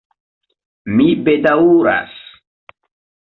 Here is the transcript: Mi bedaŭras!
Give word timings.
Mi 0.93 1.05
bedaŭras! 1.27 2.17